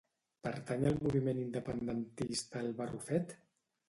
Pertany 0.45 0.85
al 0.91 0.95
moviment 1.07 1.41
independentista 1.43 2.63
el 2.65 2.73
Barrufet? 2.81 3.37